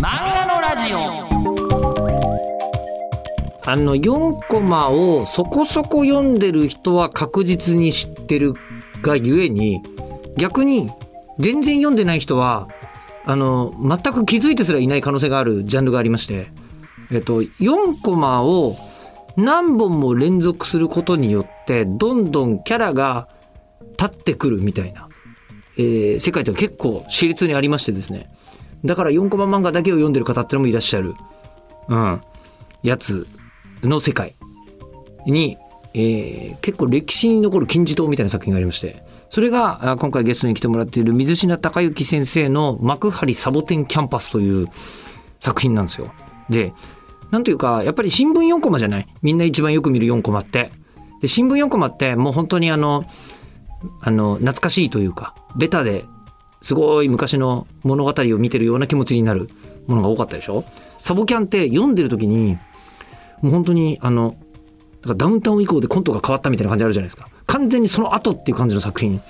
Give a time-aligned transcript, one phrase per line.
[0.00, 1.28] 漫画のラジオ。
[3.66, 8.54] あの4コマをそこそこ読んでる人は確実に知ってる
[9.02, 9.82] がゆえに
[10.36, 10.88] 逆に
[11.38, 12.68] 全然読んでない人は
[13.26, 16.46] あの全く気づいてすらいない可能性があるジャンルがありまして、
[17.10, 18.76] えっと、4コマを
[19.36, 23.28] 何本も連続することによってどんどんキャラが
[23.98, 25.08] 立ってくるみたいな、
[25.76, 28.30] えー世界って結構熾烈にありましてですね。
[28.84, 31.14] だから4コマ漫画だけを読んでる方ってのもいらっしゃる、
[31.88, 32.20] うん、
[32.82, 33.26] やつ
[33.82, 34.34] の世界。
[35.26, 35.58] に、
[35.94, 39.02] えー結構歴史に残る金字塔みたいな作品がありまして。
[39.30, 44.66] それが今回ゲストに来てもらっている水品孝之先生の「幕張サボテンキャンパス」という
[45.38, 46.10] 作品なんですよ。
[46.48, 46.72] で
[47.30, 49.06] なんというかやっぱり新聞4コマじゃない？
[49.20, 50.72] みんな一番よく見る4コマって。
[51.20, 53.04] で新聞4コマってもう本当にあの
[54.00, 56.06] あの懐かしいというかベタで
[56.60, 59.48] すごい昔の物語を見てるような気持ちになる
[59.86, 60.64] ものが多かったでしょ？
[60.98, 62.58] サボキャンって読んでる時に
[63.40, 64.36] もう本当にあの
[65.02, 67.28] かダウンタウン以降でコントが変わったみたいな感じあるじゃないですか。
[67.46, 69.20] 完全にその後っていう感じの作品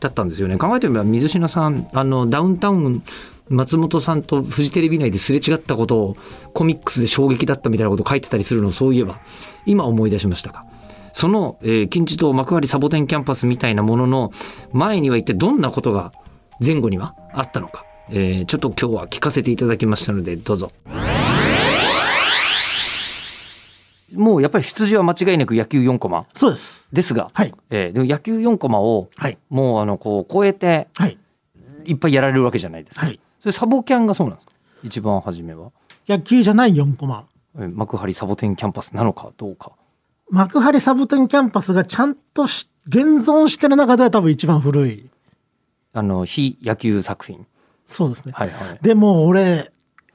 [0.00, 0.58] だったんですよね。
[0.58, 3.02] 考えてみれば水品さんあのダウンタウン
[3.48, 6.16] 松本さんとフジテレビ内ですれ違ったことを
[6.52, 9.20] コミックスで衝撃だったみたいなこと書いてたりするのそういえば
[9.66, 10.66] 今思い出しましたか。
[11.12, 14.32] その、えー、金字塔幕張サボテンキャンパスみたいなものの
[14.72, 16.12] 前には一体どんなことが
[16.64, 20.70] 前後にはあったのか、えーちょっと今日は聞かせていただきましたのでどうぞ。
[24.14, 26.86] もうやっぱり羊は間違いなく野球4コマそうです。
[26.92, 27.52] ですが、はい。
[27.70, 29.38] えーでも野球4コマをはい。
[29.50, 31.18] もうあのこう超えてはい。
[31.84, 33.06] いっぱいやられるわけじゃないですか。
[33.06, 33.20] はい。
[33.40, 34.52] それサボキャンがそうなんですか？
[34.82, 35.70] 一番初めは。
[36.08, 37.24] 野球じゃない4コマ。
[37.58, 39.72] えー幕張サボテンキャンパスなのかどうか。
[40.30, 45.10] 幕張サボテンキャンパスがちゃんとし現存してる中では多分一番古い。
[45.98, 47.46] あの非野球作品。
[47.86, 48.32] そうですね。
[48.36, 48.78] はいはい。
[48.82, 49.72] でも俺、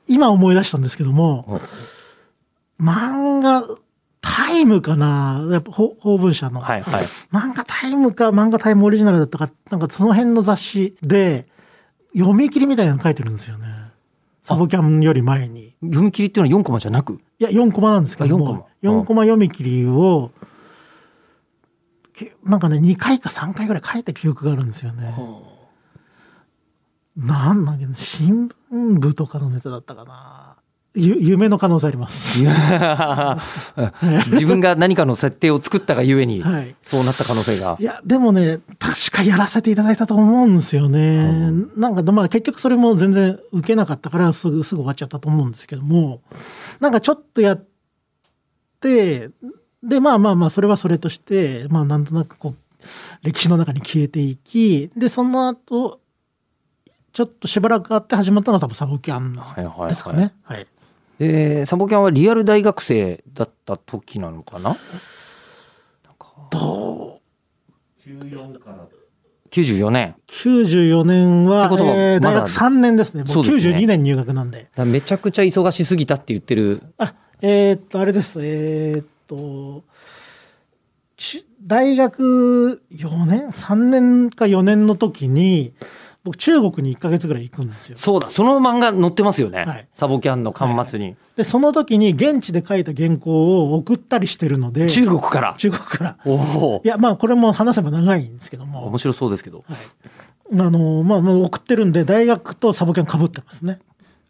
[0.07, 1.59] 今思い出したんですけども、
[2.79, 3.65] 漫画、
[4.21, 5.47] タイムかな？
[5.51, 6.61] やっぱ、ほ法文社の。
[6.61, 7.05] はいはい。
[7.31, 11.47] 漫画タイムか、漫画タイムオリジナルだったか、なんかその辺の雑誌で、
[12.15, 13.65] 読み切りみたいなの書いてるんですよね。
[14.43, 15.73] サボキャンより前に。
[15.81, 17.13] 読み切りっていうのは4コマじゃなく？
[17.13, 20.31] いや、4コマなんですけどあ4コもマ、4コマ読み切りを、
[22.13, 25.15] けなんかね、2回か3回ぐらい書いた記憶があるんですよね。
[27.17, 30.55] なんだっけど、新聞部とかのネタだったかな。
[30.93, 32.43] ゆ夢の可能性あります。
[34.31, 36.75] 自分が何かの設定を作ったがゆえに、はい。
[36.83, 37.83] そうなった可能性がい。
[37.83, 41.51] や、でもね、確かやらせていただいたと思うんですよね。
[41.77, 46.21] なんか、まあ結局それも全然受けなかったからすぐ、すぐ終わっちゃったと思うんですけども、
[46.81, 47.65] なんかちょっとやっ
[48.81, 49.29] て、
[49.81, 52.55] で、まあまあまあ、それはそれとして、まあなんとなくこう、
[53.23, 56.01] 歴史の中に消えていき、で、その後、
[57.13, 60.33] ちょっとしばらくあって始まったのが多分サボキャンはいはいはいですかね。
[60.43, 60.67] はい。
[61.19, 64.75] でサボキャンはリアル大学生だった時なのかな？
[66.49, 68.09] どう
[69.51, 73.23] ？94年94年は、ってことはえーまだ大学3年ですね。
[73.23, 74.59] もうそうですね92年入学なんで。
[74.59, 78.39] だからめちゃくちゃ忙しすぎたって言ってるあ、えーっと、あれです。
[78.41, 79.83] えーっと、
[81.17, 85.73] ち大学4年 ?3 年か4年の時に、
[86.23, 87.95] 僕中国に1ヶ月ぐらい行くんですよ。
[87.97, 89.87] そうだその漫画載ってますよね、はい。
[89.93, 95.55] サボキャンの巻末に、で、その時に現地で書いた原稿を送ったりしてるので、中国から？
[95.57, 96.17] 中国から。
[96.25, 96.81] おお。
[96.83, 98.85] いや、まあこれも話せば長いんですけども。
[98.85, 99.63] 面、白そうですけど。
[99.67, 99.75] あ
[100.53, 103.79] の、まあ、まあ送ってるんで、大学とサボキャン被ってますね。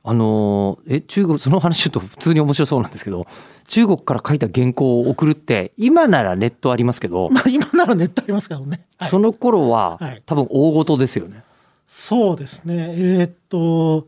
[0.04, 3.28] あのーえ中国その話ちょっと普通に面白そうなんですけど
[3.68, 8.84] 中国から書いた原稿を送るって今ならネットありますけど、まあ今ならネットありますけどね。
[8.98, 9.10] はい。
[9.10, 10.24] その頃は、はい。
[10.26, 11.44] 多分大事ですよね
[11.94, 12.96] そうですね。
[12.98, 14.08] えーっと、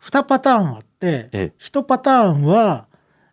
[0.00, 2.88] 2パターンあって、ええ1パターンは、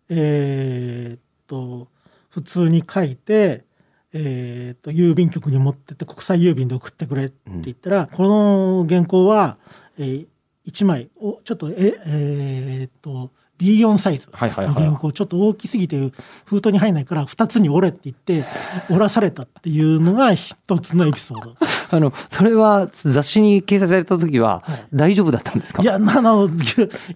[0.08, 1.88] えーっと、
[2.28, 3.64] 普通に書いて、
[4.12, 9.58] えーっと、郵便局に持ってって国際郵便で送ってくれって言ったら、この原稿は、
[9.98, 10.26] えー、
[10.64, 16.10] 1枚おちょっとええーっと B4 サイズの原稿ちょっと大きすぎて
[16.44, 18.44] 封筒に入んないから2つに折れって言って
[18.90, 21.56] 折らされたっていうのが一つのエピソード。
[21.94, 24.86] あのそれは雑誌に掲載された時ははい。
[24.94, 26.48] 大丈夫だったんですか、いや、あの、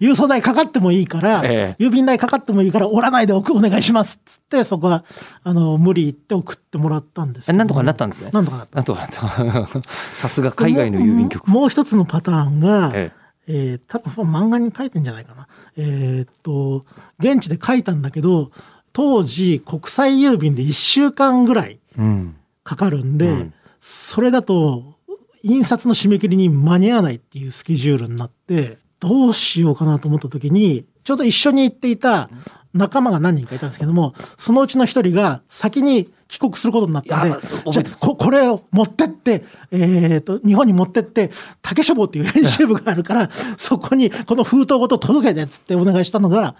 [0.01, 5.05] ゆ郵送代かかってもいいから、え郵便代かかってもいいから、折らないでおくお願いしますっつって、そこは、
[5.43, 8.31] あの、無理言って送ってもらったんですなんとかなったんですね？
[8.33, 8.77] なんとかなった。
[8.77, 9.81] なんとかなった。
[9.91, 11.47] さすが海外の郵便局。
[11.47, 13.13] もう一つのパターンが、え
[13.49, 13.75] え。
[13.77, 15.47] ー多分漫画に書いてんじゃないかな。
[15.77, 16.85] えーっと、
[17.19, 18.51] 現地で書いたんだけど、
[18.93, 22.37] 当時、国際郵便で1週間ぐらいえうん。
[22.65, 23.53] かかるんで、うん
[23.89, 24.97] それだと、
[25.43, 32.29] 印刷の締め切りに間に合わないっていうスケジュールになって、どうしようかなと思った時にちょうど一緒に行っていた
[32.73, 37.39] 仲間が何人かいたんですけどもそのうちの一人が先に帰国することになったんで
[37.71, 41.31] じゃここれを持ってって、えー、と日本に持ってって
[41.63, 46.57] 竹書房っていう編集部があるからそこにこの封筒ごと届けてっつってお願いしたのが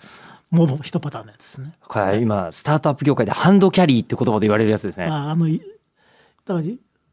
[0.51, 1.73] もう一パターンのやつですね。
[1.81, 5.07] これ今スタートアップ業界でハンドキャリーって言葉で言われるやつですね。
[5.07, 5.61] ああのい
[6.47, 6.67] だから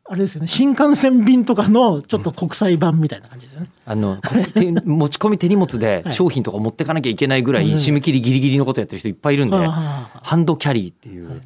[0.05, 0.47] あれですよね。
[0.47, 3.69] 新幹線便とかのちょっと国際版みたいな感じですよね。
[3.85, 4.19] あの
[4.83, 6.13] 持ち込み手荷物ではい。
[6.13, 7.71] 商品とか持ってかなきゃいけないぐらいうん。
[7.73, 11.41] 締め切りギリギリのことやってる人いっぱいいるんで、ハンドキャリーっていう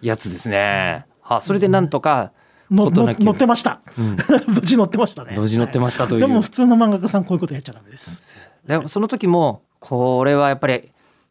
[0.00, 1.04] やつですね。
[1.20, 2.30] はそれでなんとか
[2.70, 2.88] 乗
[3.32, 4.16] ってました、うん。
[4.54, 5.34] 無事乗ってましたね。
[5.36, 6.20] 無事乗ってましたという。
[6.20, 8.36] でも普通の漫画家さんこういうことやっちゃダメです。
[8.66, 10.90] でその時もこれはやっぱりなんてい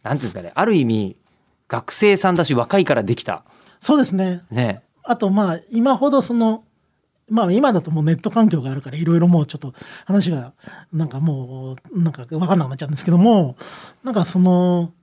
[0.10, 1.16] うんですかねある意味
[1.68, 3.44] 学生さんだし若いからできた。
[3.80, 4.44] そうですね。
[4.52, 4.82] ね。
[5.04, 6.64] あとまあ今ほどその
[7.30, 9.74] まあ今だともうネット環境があるからいろいろもうちょっと
[10.06, 10.54] 話が
[10.94, 13.56] なんかもうなんか分かんなくなっちゃうんですけども
[14.04, 14.94] なんかその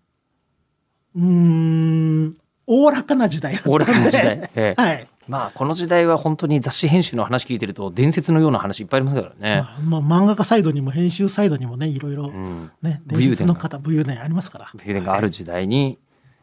[1.17, 2.37] うーん
[2.67, 4.51] おおらかな時代だったんでおおらかな時代。
[4.55, 4.81] ええ。
[4.81, 9.63] はい、まあこの時代は本当に雑誌編集の話聞いてると伝説のような話いっぱいありますからね。
[9.81, 12.71] まあ、まあ漫画家サイドにも編集サイドにもねいろいろうん。
[12.83, 14.71] ね武勇伝伝説の方武勇伝ありますから。
[14.79, 15.99] 冬伝がある時代に、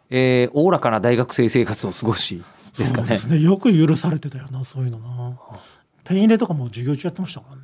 [0.09, 2.43] えーおおらかな大学生生活を過ごし
[2.79, 3.07] ですかね。
[3.07, 3.39] そうですね。
[3.41, 5.37] よく許されてたよなそういうのな。
[6.03, 7.61] ペン入れとかも授業中やってましたからね。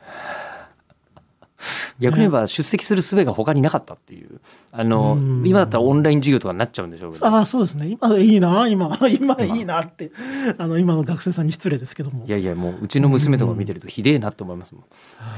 [1.98, 4.40] 逆に言えば出席する術が他になかったっていう。
[4.70, 5.46] あのうん。
[5.46, 7.26] 今だったらオンライン授業とかになっちゃうんでしょうけど。
[7.26, 7.88] ああそうですね。
[7.88, 10.12] 今いいな今今いいなって。
[10.58, 12.24] あの今の学生さんに失礼ですけども。
[12.26, 14.84] いやいやもううちの娘とか見てるとひでえなって思いますもん、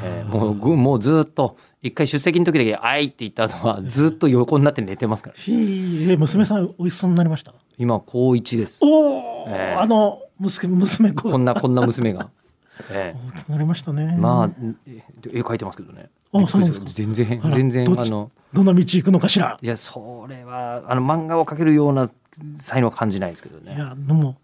[0.04, 5.36] えーもうぐもうずっと一回出席の時だけ「あい」って言った後はずっと横になって寝てますから。
[5.36, 7.52] ひえ娘さんおいしそうになりました？
[7.78, 8.78] 今高1です。
[8.82, 9.76] おお、ええ。
[9.78, 11.30] あの娘娘子。
[11.30, 12.28] こんなこんな娘が、
[12.90, 14.14] え大きくなりましたね。
[14.18, 14.50] ーまあ
[14.86, 16.10] え絵描いてますけどね。
[16.32, 16.90] あそうなんですか。
[16.92, 18.30] 全然全然あの。
[18.52, 19.56] どの道行くのかしら？
[19.62, 22.10] いやそれはあの漫画を描けるような
[22.56, 24.36] 才能は感じないですけどいねやでも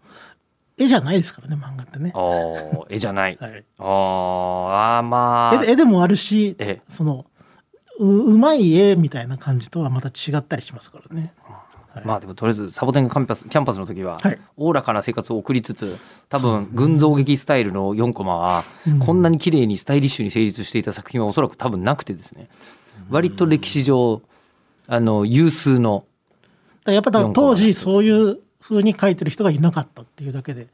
[0.77, 2.13] 絵じゃないですからね漫画ってね。
[2.89, 3.85] 絵じゃない、 はい、あー
[4.97, 5.55] あーまあ。
[5.55, 7.25] 絵で絵でもあるしえその
[7.99, 11.33] ううまい絵みたいな感じとはまた違ったりしますからね。
[12.05, 14.39] まあでもとりあえずサボテンキャンパスキャンパスの時ははい。
[14.55, 15.97] おおらかな生活を送りつつ
[16.29, 18.99] 多分群像劇スタイルの4コマはうん。
[18.99, 22.49] こんなに綺麗にスタイリッシュに成立していた作品はおそらく多分なくてですね。
[23.09, 24.21] 割と歴史上
[24.87, 26.05] あの有数の
[26.85, 30.67] やっぱ当時そういう風に書いてる人がいなかったっていうだけで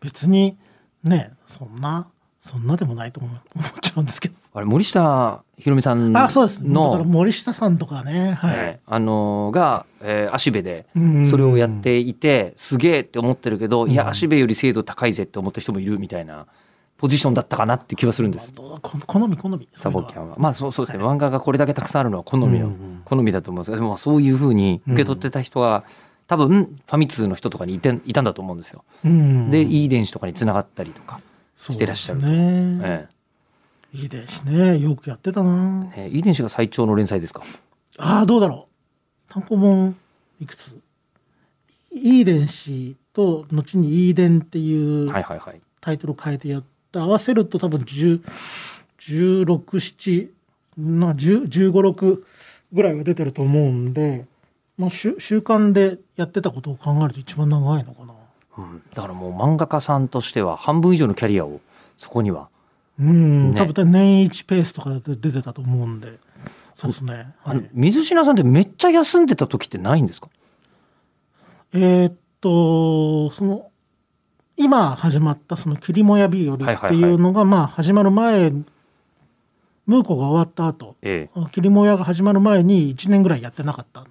[0.00, 0.56] 別に
[1.02, 2.08] ねそんな
[2.40, 3.32] そんなでもないと 思っ
[3.80, 6.62] ちゃうんですけど、あれ森下ひろみさんのあそうです。
[6.62, 11.26] だから森下さんとかねはい、えーあのが、えー足部でうん。
[11.26, 16.46] それをやっていてすげえって思ってるけどいやうん足部より精度高いぜって思った人もいるみたいな
[16.96, 18.52] ポジションだったかなって気はするんです。
[18.52, 19.68] 好み好み。
[19.74, 20.36] サボキャンンは。
[20.38, 25.84] まあそうそうですね、漫画がこれだけたくさんあるのは好みの、うん好みだと思うんですけどでもそういうふうに受け取ってた人は、
[26.28, 28.84] 多分ファミ通の人とかにいていたんだと思うんですよ。
[29.04, 29.50] うん。
[29.50, 31.20] でいい電子とかにつながったりとか、
[31.56, 32.26] してらっしゃると。
[32.28, 33.08] ね、え。
[33.94, 34.78] いいですね。
[34.78, 35.90] よくやってたな。
[35.96, 37.42] ええーいい電子が最長の連載ですか？
[37.96, 38.68] ああどうだろ
[39.28, 39.32] う。
[39.32, 39.96] 単行本
[40.40, 40.78] いくつ？
[41.90, 45.60] いい伝子と後にいい伝っていうはいはいはい。
[45.80, 48.22] タイトルを変えてやった合わせると多分10
[48.98, 50.28] 1617
[50.76, 52.22] なんか1 5 6
[52.72, 54.26] ぐらいは出てると思うんで、
[54.78, 58.14] まあ、週週刊でやってたことを考えると一番長いのかな。
[58.58, 61.60] うん、だからもう漫画家さんとしては半分以上のキャリアを
[61.96, 62.48] そこには
[62.98, 63.56] うん、ね。
[63.56, 66.18] 多分年一ペースとかで出てたと思うんで。
[66.74, 67.34] そうですね。
[67.42, 70.28] はい、水品さんってめっちゃ休んでた時ってないんですか？
[71.72, 73.70] えーっとその
[74.56, 76.58] 今始まったその「霧もや日和」っ
[76.88, 81.40] ていうのがまあ始まる前ムーコが終わった後ええ。
[81.50, 84.04] 霧もやが始まる前に1年ぐらいやってなかった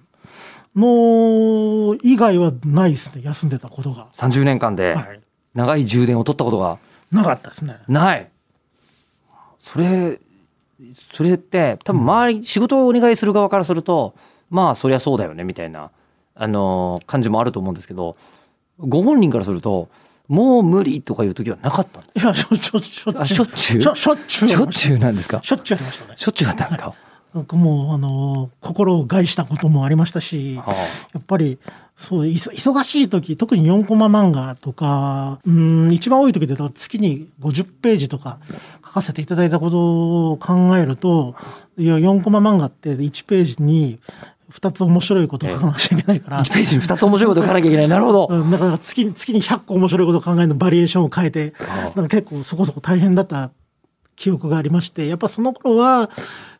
[0.76, 5.20] の以外はないですね休んでたことが、30年間ではい、
[5.54, 6.78] 長い充電を取ったことが。
[7.10, 7.76] なかったですね。
[7.88, 8.28] ない。
[9.58, 10.20] それ
[11.12, 14.14] それって多分周り、仕事をお願いする側からすると
[14.50, 15.90] まあそりゃそうだよねみたいな、
[16.34, 18.16] あのー感じもあると思うんですけど
[18.78, 19.88] ご本人からすると
[20.28, 23.80] もう無理とかいう時はなかったんですいやしょしょしょあしょっちゅう。
[23.80, 23.96] しょっ
[24.28, 24.48] ちゅう。
[24.48, 25.40] しょっちゅうなんですか？
[25.42, 26.12] しょっちゅうありましたね。
[26.16, 26.94] しょっちゅうだったんですか？
[27.34, 30.72] もうあの心を害したこともありましたしは
[31.12, 31.58] やっぱり
[31.96, 38.38] そう忙しい時特に4コマ漫画とかうん一番多い時で月に50ページとか
[38.84, 41.34] 書かせていただいたことを考えると
[41.76, 43.98] いや4コマ漫画って1ページに
[44.50, 46.52] 2つ面白いことを書かなくちゃいけないから1。
[46.52, 47.88] ページに2つ面白いこと書かなきゃいけない。
[47.88, 51.92] なるほど、 うん、だから月に月に100個面白いことを考えるのバリエーションを変えてあ。
[51.94, 53.50] なんか結構そこそこ大変だった
[54.18, 56.10] 記憶がありましてやっぱその頃は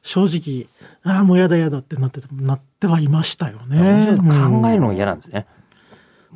[0.02, 0.68] 正直
[1.02, 4.16] ああもうやだやだってなってなってはいましたよね。
[4.16, 5.46] 考えるのが嫌なんですね。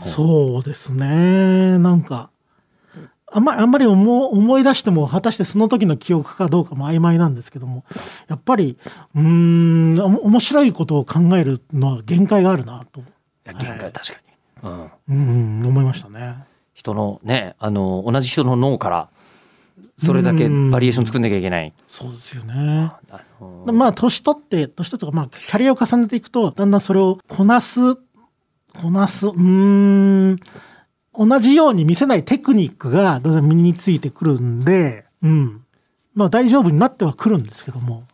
[0.00, 2.30] そうですねなんか
[3.26, 7.84] あんまりあんまり思思い出しても果たしてその時の記憶かどうかも曖昧なんですけども
[8.28, 8.76] やっぱり
[9.14, 13.04] うーんお面白いことを考えるのは限界があるなとい
[13.44, 14.20] や限界確か
[14.64, 14.68] に、
[15.08, 16.44] うん、うん思いましたね。
[16.74, 19.08] 人のねあの同じ人の脳から
[20.06, 21.72] それだけバリエーション作んなきゃいけない。
[21.88, 22.92] そうですよね。
[23.10, 30.38] あのまあ年取って年取ってまあキャリアを重ねていくとだんだんそれをこなすこなすうーん。
[31.14, 35.62] 同じように見せないテクニックがだんだん身についてくるんで、うん、
[36.14, 38.04] まあ大丈夫になってはくるんですけども。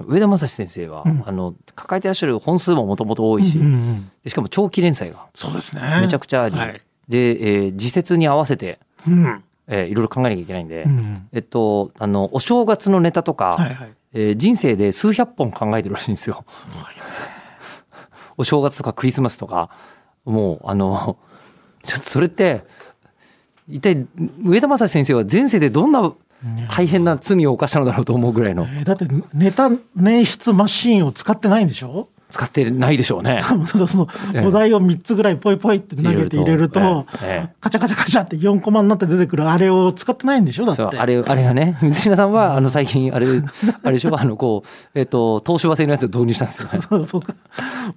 [0.00, 1.22] 上田正史先生は、うん。
[1.24, 4.10] あの抱えてらっしゃる本数ももともと多いし、うんうんうん。
[4.24, 5.82] でしかも長期連載がそうですね。
[6.00, 6.82] めちゃくちゃあり、はい。
[7.08, 11.28] で、えー時節に合わせて、うんえーいろいろ考えなきゃいけないんで、うん。
[11.32, 13.92] えっとあのお正月のネタとか、はいはい。
[14.12, 16.44] えー人生で数百本考えてるらしいんですよ。
[18.36, 19.70] お正月とかクリスマスとか。
[20.24, 21.18] もうあの
[21.84, 22.64] ちょっとそれって
[23.68, 24.06] 一体
[24.42, 26.12] 上田正史先生は前世でどんな
[26.70, 28.64] 大変な罪を犯したのだろうと思うぐらいの。
[28.64, 32.08] えーだってネタ捻出マシーンを使ってないんでしょ？
[32.34, 33.40] 使ってないでしょうね。
[33.66, 34.46] そのええ。
[34.46, 37.06] お題を3つぐらいポイポイって投げて入れると
[37.60, 40.66] カチャカチャカチャって4コマになって出てくるあれを使ってないんでしょ？
[40.66, 40.98] だって。
[40.98, 41.78] あれあれがね。
[41.82, 43.26] 水島さんはあの最近あれ
[43.82, 44.18] あれでしょ？
[44.18, 47.06] あのこうえっ、と東芝製のやつを導入したんですよね。
[47.12, 47.34] 僕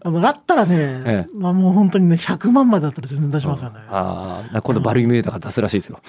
[0.04, 1.38] あのあったらね、ええ。
[1.38, 3.70] まあもう本当にね100万までだったら全然出しますよ。
[3.70, 6.00] ね、ああ今度バルミューダが出すらしいですよ。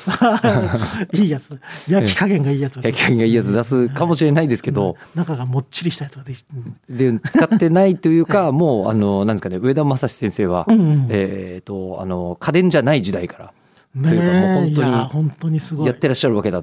[1.12, 1.58] いいやつ。
[1.88, 6.48] 焼き加減がいいやつが、焼き加減がいいやつ出すかもしれないですけど、中がもっちりしたやつができて、
[6.88, 11.06] で使ってないというかもうあのなんですかね上田正史先生は、うんうん。
[11.10, 13.52] えっ、とあの家電じゃない時代から
[13.94, 15.86] ねというかもう本当にいや本当にすごい。
[15.86, 16.62] やってらっしゃるわけだ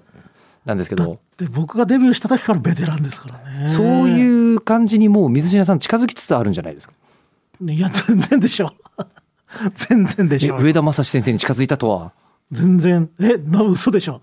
[0.65, 3.69] なんですけど、て僕がデビューした時からベテランですからね。
[3.69, 6.93] そういう感じにもう水島さん近づきつつあるんじゃないですか？
[7.61, 8.73] いや全然でしょ。
[9.75, 10.57] 全然でえしょ。
[10.57, 12.11] 上田正史先生に近づいたとは？
[12.51, 13.09] 全然。
[13.19, 14.21] えな嘘でしょ。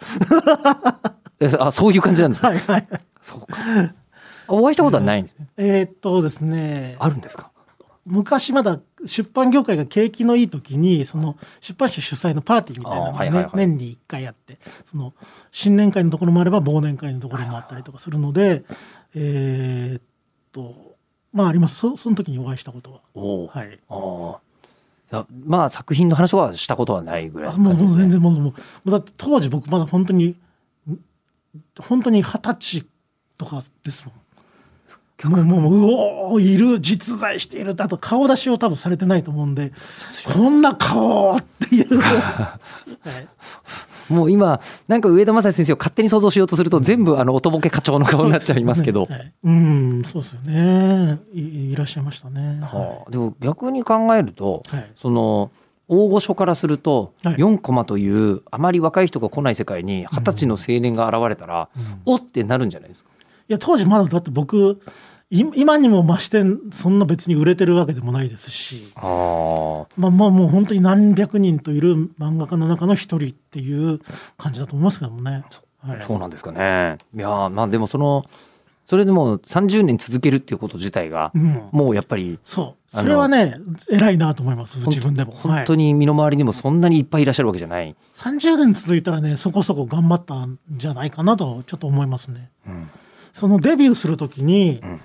[1.41, 2.49] えあそういう感じなんですか。
[2.49, 2.89] はいはい。
[3.21, 3.47] そうか。
[4.49, 5.49] あお会いしたことはないんですね。
[5.57, 7.51] えーっとですねあるんですか？
[8.05, 14.59] 昔まだ出版業界が景気のいい時にその出版社主催のパーティーみたいなのが、ねあーはいはいはい年に1回あって
[14.91, 15.15] その
[15.53, 18.65] 新年会のところもあれば忘年会のところもあったりとかするので
[19.15, 20.03] えーっ
[20.51, 20.75] と
[21.33, 23.47] まあありますそその時にお会いしたことはおお。
[23.47, 23.79] はい
[25.13, 27.77] あまあ作品の話はしたことはないぐらいあもう。
[27.77, 28.55] 全然もうも
[28.87, 30.29] うだって当時僕まだ本当に
[30.91, 30.99] ん
[31.79, 32.87] 本当に二十歳
[33.39, 34.15] とかですもん。
[35.29, 35.85] もうもう
[36.35, 37.75] おーいる実在している。
[37.79, 39.73] あと顔出しを多分されてないと思うんで
[40.35, 42.59] こんな顔っていう、 は
[44.11, 49.05] い、もう今なんか上田正史先生を勝手に想像しようとすると全部あのおとぼけ課長の顔になっちゃいますけど。
[49.05, 49.33] はい。
[49.45, 51.19] うんそうですよね。
[51.33, 52.61] いいらっしゃいましたね。
[52.63, 54.91] はあでも逆に考えると、はい。
[54.97, 55.51] その
[55.89, 57.37] 大御所からするとはい。
[57.37, 61.69] 4コマというあまり若い人が来ない世界に二十歳の青年が現れたら、
[62.07, 63.11] おってなるんじゃないですか？
[63.49, 64.79] いや当時まだだって僕い
[65.35, 73.99] 今にも増してそんな別に売れてるわけでもないですしあまあまあもう本当に何百人といる漫画家の中の一人っていう
[74.37, 75.31] 感じだと思いますけどもね。
[75.79, 76.99] はいあ、そうなんですかね。
[77.17, 78.25] いやーまあでもその
[78.85, 83.57] それでも30年続けるっていうこと自体が、うん、もうやっぱりそうそれはね
[83.91, 85.33] 偉いなと思います自分でも。
[85.33, 87.97] 本当はい、に身の回りにもそんなにいっぱいいらっしゃるわけじゃない。
[88.17, 92.51] 30年続いたらねそこそこ頑張ったんじゃないかなとちょっと思いますね。
[92.67, 92.91] うん
[93.33, 95.01] そのデビューする時に、ん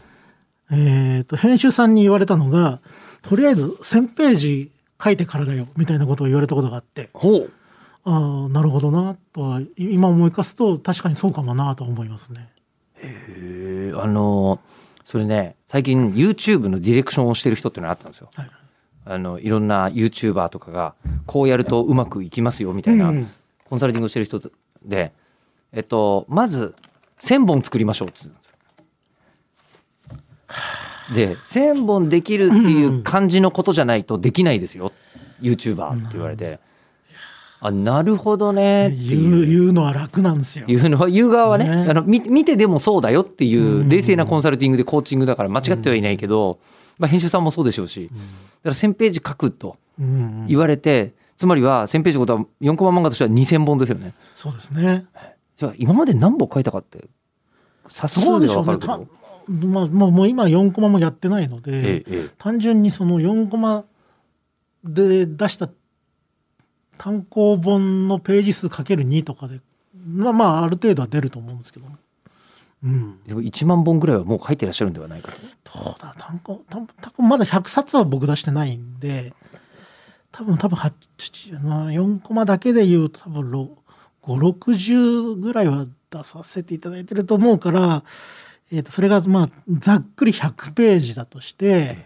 [0.71, 2.79] えー、と編集さんに言われたのが
[3.21, 4.71] とりあえず1,000ページ
[5.01, 7.51] 書いてからだよみたいなことを言われたことがあってほう
[8.03, 12.49] ああなるほどなとはい今思い返すと確かにそうかもなと思いますね。
[12.95, 14.59] へーあの
[15.03, 18.29] それね最近 YouTube のディレクションをしてる人っていうのがあったんですよ。
[18.33, 18.49] はい
[19.09, 20.93] あのいろんな YouTuber とかが
[21.25, 23.31] こうやるとうまくいきますよみたいなうん
[23.69, 24.41] コンサルティングをしてる人
[24.83, 25.11] で、
[25.73, 26.73] えっと、まず
[27.19, 28.46] 1,000本作りましょうって言うんですよ。
[31.13, 34.91] で1,000本できるっていう感じのことじゃないとできないですよ。
[35.41, 36.59] YouTuber って言われて、
[37.59, 38.87] あなるほどね。
[38.87, 39.43] って言いう。
[39.43, 40.65] う言うのは楽なんですよ。
[40.67, 41.65] いうのは言う側はね。
[41.65, 41.89] ね。
[41.89, 43.87] あの見見てでもそうだよっていうん。
[43.87, 46.59] う冷静なコンサルティングでコーチングだから間違ってはいないけど、
[46.99, 48.21] まあ、編集さんもそうでしょうしだか
[48.65, 54.13] ら1,000ページ書くとうん言われてつまりは1,000ページのことは4コマ漫画としては2,000本ですよね。
[54.35, 55.05] そうですね。
[55.55, 57.05] じゃあ今まで何本書いたかって
[57.89, 59.07] 冊数でそうでしょうね。
[59.47, 62.29] まあ、もう今4コマもやってないので、ええええ。
[62.37, 63.85] 単純にその4コマ
[64.83, 65.69] で出した
[66.97, 69.61] 単行本のページ数かける2とかで、
[70.05, 71.87] まあまあある程度は出ると思うんですけど、
[72.83, 75.31] うん、でも1万本ぐらいはもう書いてらっしゃるんではないか
[75.63, 75.79] と。
[75.79, 79.33] どうだ単行多分多分まだ100冊は僕出してないんで
[80.31, 80.91] 多分多分8
[81.59, 83.69] 4コマだけで言うと多分
[84.23, 88.03] 560ぐらいは出させていただいてると思うから、
[88.71, 91.97] えー、とそれがまあざっくり100ページだとして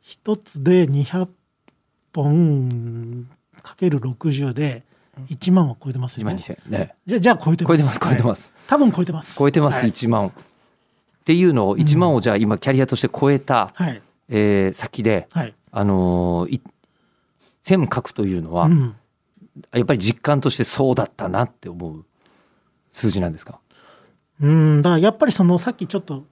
[0.00, 1.28] 一つで200
[2.14, 3.28] 本
[3.62, 4.84] かける60で
[5.28, 6.44] 1万は超えてます1万よね。
[6.44, 6.94] 2000ね。
[7.06, 7.68] じゃあじゃあ超えてます。
[7.68, 8.52] 超えてます超えてます。
[8.54, 9.36] はい多分超えてます。
[9.38, 9.90] 超えてます、はい。
[9.90, 10.28] 1万。
[10.28, 10.32] っ
[11.24, 14.02] ていうのを1万をじゃあ今キャリアとして超えた、はい。
[14.28, 15.54] えー先で、はい。
[15.70, 16.62] あのーい
[17.62, 18.96] 線書くというのは、うん
[19.74, 22.06] やっぱり実感としてそうだったなって思う
[22.90, 23.60] 数字なんですか？
[24.42, 26.24] うん、だからやっぱりそのさっきちょっと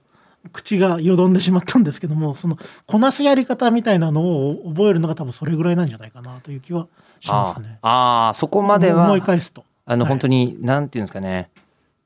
[0.51, 6.87] 口がよどんでしまったんですけどもそのこなすやり方みたいなのを覚えるのが多分それぐらいなんじゃないかなという気は
[7.19, 7.79] しますね。
[7.81, 9.63] あーあーそこまでは思い返すと。
[9.85, 11.49] あのはい本当に、なんていうんですかね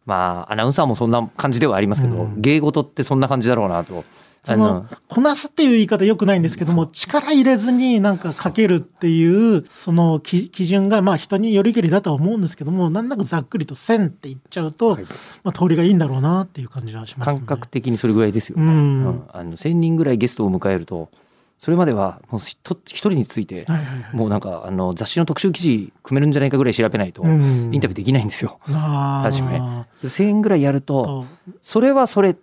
[0.05, 2.41] まあアナウンサーもそんな感じではありますけど、うん。
[2.41, 4.03] 芸事ってそんな感じだろうなと。
[4.47, 15.03] あそのこなすっていう言い方よくないんですけども力入れずになんかかけるっていうそのき基準がまあ人によりけりだとは思うんですけどもなんとなくざっくりと線って言っちゃうと、はい。
[15.43, 17.37] まあ、通りがいいんだろうなっていう感じはしますね。
[17.39, 18.69] 感覚的にそれぐらいですよね、うん。
[18.69, 19.23] うん。
[19.33, 21.09] あの1,000人ぐらいゲストを迎えると
[21.57, 23.65] それまではもう一人について
[24.13, 27.71] もうなんかあの雑誌の特集記事組めるんじゃないかぐらい調べないとイうん。
[27.71, 28.59] ンタビューできないんですよ。
[28.63, 29.59] 初め。
[30.03, 31.25] 1,000円ぐらいやるとと
[31.61, 32.35] それはそれ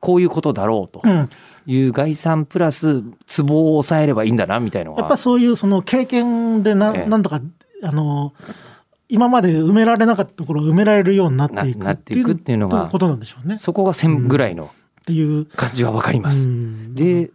[0.00, 1.02] こういうことだろうと。
[1.04, 1.28] うん。
[1.66, 5.00] いう概算プラスツボを抑えればいいんだなみたいのが。
[5.00, 7.42] やっぱそういうその経験でな,、んとか
[7.82, 8.32] あの
[9.10, 13.56] 今まで埋められなかったところを埋められるようになっていくななっていうのがことなんでしょうね。
[13.56, 14.70] っそこが1,000ぐらいの
[15.08, 15.46] ていう。
[15.46, 16.48] 感じは分かります。
[16.48, 17.30] うんで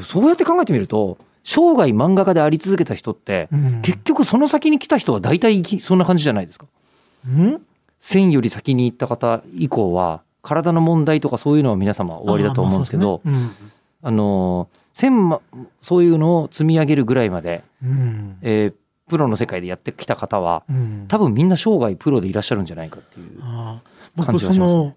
[0.00, 6.66] そうやって考えてみると生涯漫画家であり続けた人ってうん結局その先に来た人は大体きそんな感じじゃないですか。
[7.26, 7.60] うん？
[8.00, 13.68] 線より先に行った方以降は体の問題とかそういうのは皆様終わりだと思うんですけどあーまあそうですね
[14.02, 15.40] あの線ま
[15.80, 18.74] そういうのを積み上げるぐらいまで、うんえー
[19.06, 23.38] プロの世界でやってきた方はうん多分みんな生涯プロでいらっしゃるんじゃないかっていう。
[24.24, 24.94] 感じはしますね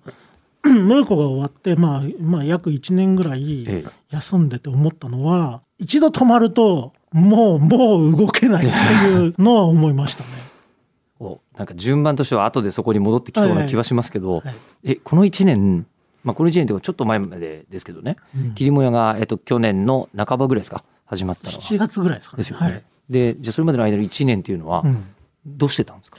[0.63, 10.29] のムーコが終わって、まあ、まあ約1年ぐらいええ休んでて思ったのは一度止まるともうもう動けないっていうのは思いましたね。
[11.19, 15.87] おなんか順番としては後でそこに戻ってきそうな気はしますけど、はいえこの1年、
[16.23, 20.83] まあ、この1年というかちょっと前までですけどねうん霧もやが、えっと、去年の半ばぐらいですか？
[21.05, 21.61] 始まったのは。
[21.61, 22.37] 7月ぐらいですかね。
[22.37, 22.65] ですよね。
[22.65, 25.05] はいでじゃあそれまでの間の1年っていうのはうん
[25.45, 26.17] どうしてたんですか、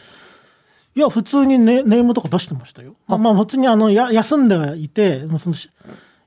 [0.94, 2.96] いや普通にネネームとか出してましたよ。
[3.07, 5.70] まあ、まあ普通にあのや休んではいて、まあ、そのし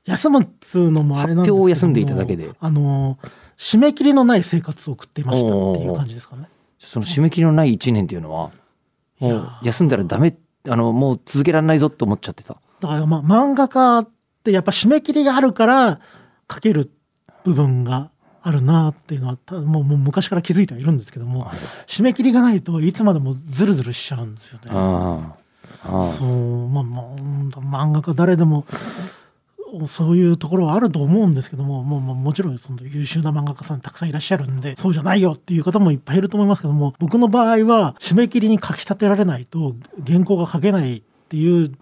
[0.04, 3.18] 休むっつうのもあれなんですけども発表を休んでいただけであの
[3.58, 6.48] 締め切りのない生活を送っていましたっていう感じですかね。
[6.78, 8.50] その締め切りのない1年っていうのは
[9.20, 10.36] もういや休んだらダメ
[10.68, 12.56] あのもう続けられないぞと思っちゃってた。
[12.80, 14.08] だからまあ漫画家っ
[14.44, 16.00] てやっぱ締め切りがあるから
[16.50, 16.90] 書ける
[17.44, 18.11] 部分が
[18.42, 21.50] あるなっていうのはたもうもう昔から気づいてはいるんですけども
[21.86, 24.70] 締め切りがないといつまでもズルズルしちゃうんですよね。
[24.70, 25.36] あ
[25.84, 26.84] あそうまあ
[27.86, 28.66] 漫画家誰でも
[29.86, 39.74] そういうところはあると思うんですけどももうもうもちろんその優秀な漫画家さんたくさんいらっしゃるんでそうじゃないよっていう方もいっぱいいると思いますけども僕の場合は締め切りに書き立てられないと
[40.06, 41.72] 原稿が書けないっていう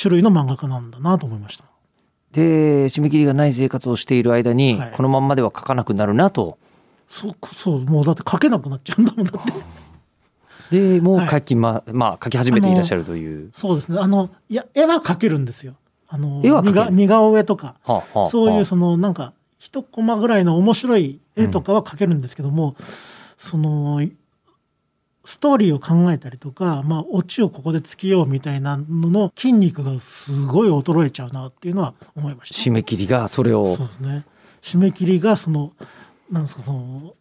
[0.00, 1.64] 種類の漫画家なんだなと思いました。
[2.32, 6.58] で締め切りがない生活をしている間に、はいこのまんまでは書かなくなるなと
[7.08, 9.52] そうそうもうだって書けなくなっちゃうんだもんだって。
[10.72, 13.50] でもうはい書き,、ままあ、書き始めていらっしゃるという。
[13.52, 15.74] そうですねあのいや絵は描けるんですよ。
[16.08, 17.76] あの絵は描ける似顔絵とか。
[17.84, 22.74] はあはあはあそういうそのなんか一コマぐらいの面白い絵とかは描けるんですけども、
[23.36, 24.02] その
[25.24, 32.60] ストーリーを考えたりとか、まあ、オチをここでつけようみたいなのの筋肉がすごい衰えちゃうなっていうのは思いました。
[32.60, 33.76] 締め切りがそれを。
[33.76, 34.24] そうですね。
[34.62, 35.72] 締め切りがその
[36.30, 37.14] なんですかその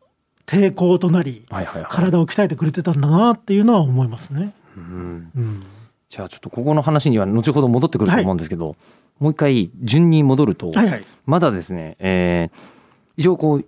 [0.46, 1.92] 抵抗となりはいはいはい。
[1.92, 4.54] 体を鍛えてくれてたんだなっていうのは思いますね。
[4.76, 5.32] うん。
[5.36, 5.64] うん、
[6.10, 8.76] じゃあちょっとここの話には後ほど戻ってくると思うんですけど、
[9.20, 11.04] もう一回順に戻ると、はいはい。
[11.26, 12.82] まだですね、えー
[13.18, 13.66] 一応こう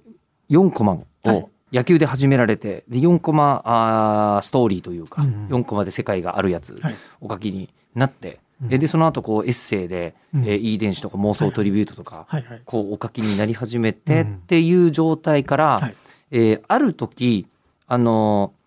[0.49, 0.93] 4コマ
[1.23, 1.37] はい。
[1.37, 5.61] を野球で始められてで4コマあーストーリーというか、うんうん。
[5.61, 6.95] 4コマで世界があるやつはい。
[7.19, 8.73] お書きになって、うん。
[8.73, 10.43] えでその後こうエッセイで、うん。
[10.45, 12.61] えーいい電子とか妄想トリビュートとか、はいはい。
[12.65, 15.95] こうお書きになり始めてうんっていう状態から、はい。
[16.31, 17.47] えーある時
[17.87, 18.63] あのー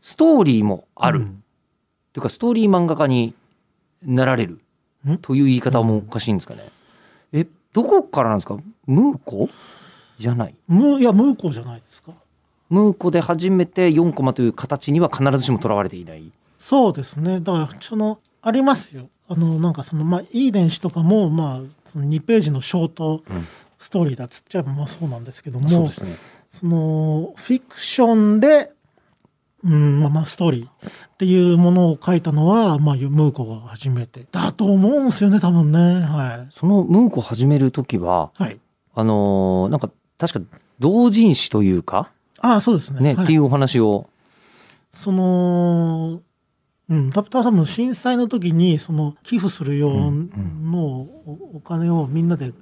[0.00, 1.42] ストーリーもある、うん。
[2.12, 3.32] というかストーリー漫画家に
[4.02, 4.58] なられる
[5.08, 5.18] ん。
[5.18, 6.60] という言い方もおかしいんですかね。
[7.32, 8.58] えどこからなんですか？
[8.86, 9.48] ムーコ？
[10.18, 10.54] じゃない。
[10.68, 12.12] ムーいやムーコじゃないですか。
[12.70, 16.32] ムーコで初めて4コマという形には必ずしもとらわれていない。
[16.58, 17.40] そうですね。
[17.40, 19.08] だから、その、ありますよ。
[19.28, 23.22] あのなんかそのまあいい電子とかもまあその2ページのショート
[23.78, 26.16] ストーリーだっつっちゃえばまあそうなんですけども、そうですね。
[26.50, 28.70] そのフィクションで、
[29.64, 38.60] うんまあ、まあストーリーっていうものを書いたのは、まあ、ムーコが初めてだと思うんですよね多分ねはいそのムーコ始める時は、はい
[38.94, 42.12] あのーなんか確か同人誌というか、
[42.44, 43.00] ああそうですね。
[43.00, 43.24] ね、はい。
[43.24, 44.10] っていうお話を、
[44.92, 46.20] その
[46.90, 52.52] うんた多分震災の時にその寄付する用のおお金をみんなで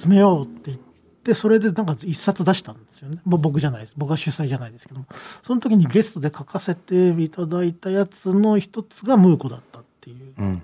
[0.00, 0.78] 集めようって言っ
[1.22, 3.20] てそれでなんか一冊出したんですよね。
[3.26, 3.94] ぼ僕じゃないです。
[3.98, 5.06] 僕は主催じゃないですけども。
[5.42, 10.32] その時にゲストで書かせていただいたやつの一つがムーコだったっていう。
[10.38, 10.62] うん、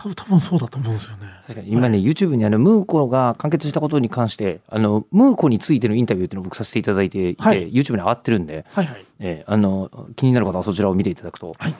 [0.00, 1.26] 多分多分そうだと思うんですよね。
[1.42, 9.04] 確かに今ね、YouTube にあのムーコが完結したことに関してあのムーコについてのインタビューっていうのを僕させていただいていて、はい YouTube に上がってるんで、はいはい。
[9.18, 11.74] えーあの気になる方はそちらを見ていただくとはいい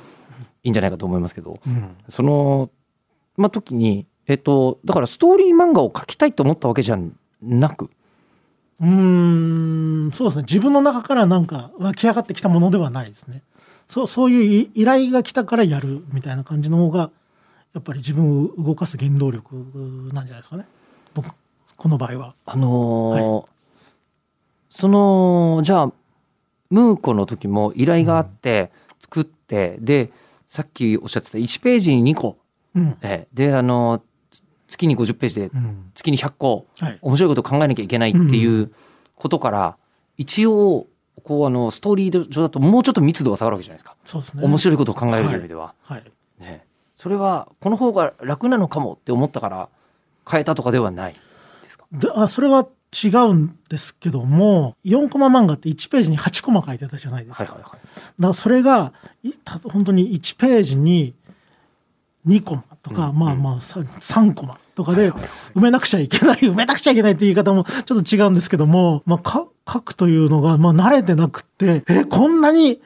[0.65, 2.71] いんじゃないかと思いますけど、うん、その、
[3.37, 6.99] まあ、時に、えっと、だからストーリー漫画を描きたいと思ったわけじゃ
[7.41, 7.89] なく、
[8.81, 13.43] うーんそうですね自分の中からなんか湧き上がってきたものではないですね。
[13.89, 17.11] そうそういうい依頼が来たからやるみたいな感じの方が
[17.75, 19.55] やっぱり自分を動かす原動力
[20.13, 20.67] なんじゃないですかね。
[21.15, 21.31] 僕
[21.77, 22.35] この場合は。
[22.47, 23.47] あのー
[24.73, 25.93] その、じゃあ、
[26.71, 30.13] ムーコの時も依頼があって、作って、で、
[30.47, 32.39] さっきおっしゃってた1ページに2個、
[32.77, 32.97] うん。
[33.03, 34.03] えーで、あのー
[34.69, 35.91] 月に50ページでうん。
[35.97, 36.67] 月に100個。
[36.79, 36.99] はい。
[37.03, 38.71] 面白いことを考えなきゃいけないっていう
[39.17, 39.77] ことから、
[40.17, 40.87] 一応
[41.25, 44.45] こうあのストーリー上だともうちょっと密度が下がるわけじゃないですか、そうですね。
[44.45, 46.05] 面白いことを考えるという意味では、はい。
[46.39, 46.65] ね、
[47.01, 49.69] それはこの方が楽なのかもって思ったから
[50.31, 51.87] 変えたとかではないですか？
[51.93, 57.45] であそれは違うんですけども4コマ漫画って1ページに8コマ書いてたじゃないですか。
[57.45, 57.71] はいはいはい。
[57.73, 57.83] だか
[58.19, 61.15] らそれがいた本当に1ページに
[62.27, 65.31] 2コマとか、うんまあまあ 3, 3コマとかではいはいはい。
[65.55, 72.83] 埋めなくちゃいけない埋めなくちゃいけないっていう言い方もちょっと違うんですけども、まあ、か書くというのが、まあ、慣れてなくってえこんなに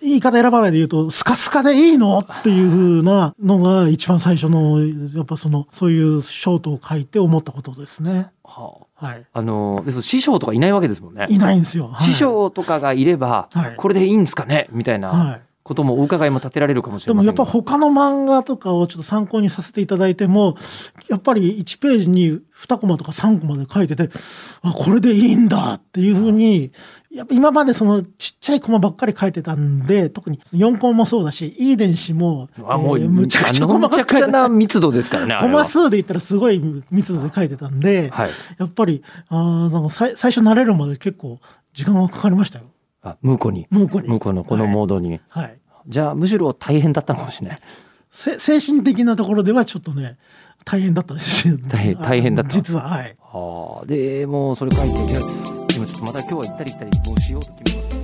[0.00, 2.18] 言い方選ばないで言うとスカスカでいいの？
[2.18, 8.30] っていう風なのが一番最初のやっぱそのそういうショートを書いて思ったことですね。
[8.44, 11.26] ははい、あ、あの師匠とかいないわけですもんね。
[11.28, 11.88] いないんですよ。
[11.88, 12.02] はい。
[12.02, 13.76] 師匠とかがいれば、はい。
[13.76, 14.68] これでいいんですかね？
[14.70, 15.08] みたいな。
[15.08, 17.62] はいこともお伺いも立てられるかもしでもやっれませんが。
[17.62, 20.56] ぱ他の漫画とかをちょっと参考にさせていただいても
[21.08, 24.08] やっぱり1ページに2コマとか3コマで書いてて
[24.62, 26.70] あこれでいいんだっていうふうに
[27.10, 38.30] やっぱ今までそのちっちゃいコマばっかり書いてたんで特に4コマもそうだしいい電子も、あもう、えーむちゃくちゃちゃくちゃな密度ですからねコマ数で言ったらすごい密度で書いてたんで、はい。
[38.58, 41.40] やっぱりあーなんか最最初慣れるまで結構
[41.74, 42.66] 時間がかかりましたよ
[43.10, 43.66] あ向こうに。
[43.70, 44.08] 向こうに。
[44.08, 45.58] 向こうのこのモードに、はい、はい。
[45.88, 47.60] じゃあむしろ大変だったかもしれない。
[48.10, 50.16] せ精神的なところではちょっとね
[50.64, 52.52] 大変だったですよ大変大変だった。
[52.52, 53.16] 実ははい。
[53.20, 55.22] ああでもうそれ書いてじゃあ
[55.76, 57.96] 今ちょっとまた今日は行ったり来たりどうしようと決めます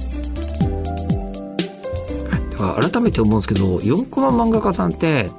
[2.51, 5.31] だから改めて思うんですけど4コマ漫画家さんって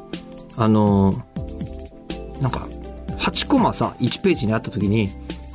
[0.58, 1.12] あの
[2.42, 2.68] なんか
[3.20, 5.08] 8コマさ1ページにあった時に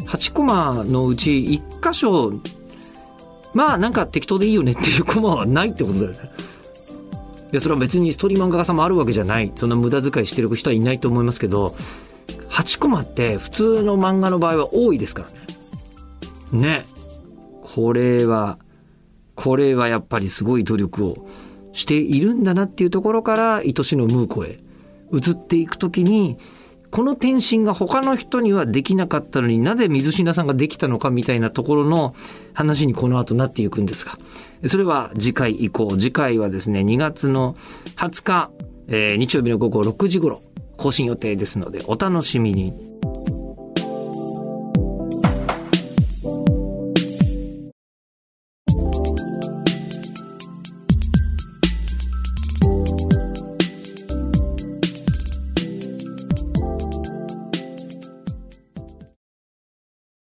[0.07, 2.33] 8コマのうち1箇所
[3.55, 6.19] まあなんか適当でいいよねっていうコマはないってことだよね。
[7.53, 11.75] いやそれは別にストーリー漫画家さんもあるわけじゃないそんな無駄遣いしてる人はいないと思いますけど
[12.51, 15.23] 8コマって普通の漫画の場合は多いですか
[16.53, 16.81] らね。
[16.81, 16.83] ね
[17.63, 18.59] これは
[19.35, 21.29] これはやっぱりすごい努力を
[21.73, 24.59] しているんだなっていうところから愛しのムーコへ
[25.13, 26.37] 移っていくときに
[26.90, 32.14] この転身が他の人にはできなかったのになぜ水品さんができたのかみたいなところの
[32.55, 34.18] 話にこの後なっていくんですが。
[34.66, 37.55] それは次回以降次回はですね2月の
[37.96, 38.51] 20日、
[38.88, 40.42] えー日曜日の午後6時頃
[40.77, 42.88] 更新予定ですのでお楽しみに。